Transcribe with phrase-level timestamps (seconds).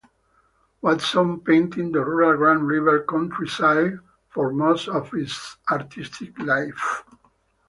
[0.81, 3.99] Watson painted the rural Grand River countryside
[4.31, 7.03] for most of his artistic life.